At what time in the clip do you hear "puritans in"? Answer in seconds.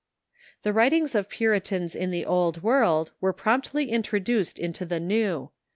1.29-2.09